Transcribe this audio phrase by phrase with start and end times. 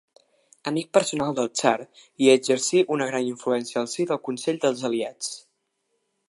[0.69, 1.75] Amic personal del tsar,
[2.23, 5.31] hi exercí una gran influència al si del Consell dels Aliats.